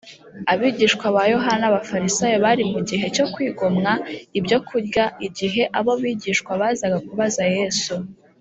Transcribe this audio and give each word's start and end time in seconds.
abigishwa 0.51 1.05
ba 1.15 1.23
yohana 1.33 1.59
n’abafarisayo 1.61 2.37
bari 2.45 2.63
mu 2.71 2.79
gihe 2.89 3.05
cyo 3.15 3.25
kwigomwa 3.33 3.91
ibyo 4.39 4.57
kurya 4.67 5.05
igihe 5.27 5.61
abo 5.79 5.91
bigishwa 6.01 6.51
bazaga 6.61 6.97
kubaza 7.07 7.43
yesu 7.57 7.93